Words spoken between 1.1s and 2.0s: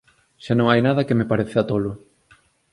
me pareza tolo.